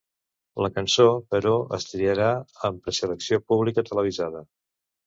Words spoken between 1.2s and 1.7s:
però,